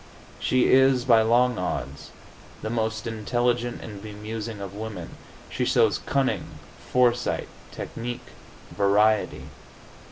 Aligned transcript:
She 0.39 0.65
is, 0.73 1.05
by 1.05 1.21
long 1.21 1.59
odds, 1.59 2.09
the 2.63 2.71
most 2.71 3.05
intelligent 3.05 3.83
and 3.83 4.01
bemusing 4.01 4.59
of 4.59 4.73
women. 4.73 5.11
She 5.47 5.63
shows 5.63 5.99
cunning, 6.07 6.57
foresight, 6.91 7.47
technique, 7.71 8.29
variety. 8.75 9.43